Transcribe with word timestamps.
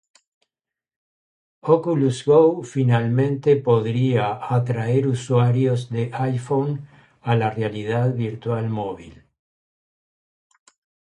Oculus 1.75 2.21
Go 2.29 2.39
finalmente 2.71 3.51
podría 3.67 4.25
atraer 4.57 5.05
usuarios 5.17 5.79
de 5.93 6.03
iPhone 6.33 6.71
a 7.29 7.35
la 7.35 7.51
realidad 7.51 8.09
virtual 8.15 8.65
móvil. 8.67 9.13